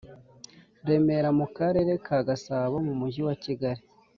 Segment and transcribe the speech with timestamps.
[0.87, 3.81] Remera mu Karere ka Gasabo mu Mujyi wa kigali